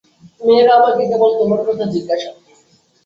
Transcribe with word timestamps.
মেয়েরা 0.41 0.71
আমাকে 0.77 1.03
কেবল 1.09 1.29
তোমার 1.39 1.61
কথা 1.67 1.83
জিজ্ঞাসা 1.93 2.29
করে। 2.35 2.51